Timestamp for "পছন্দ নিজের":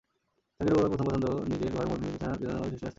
1.07-1.71